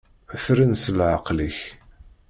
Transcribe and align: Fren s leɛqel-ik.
Fren 0.43 0.71
s 0.83 0.83
leɛqel-ik. 0.97 1.59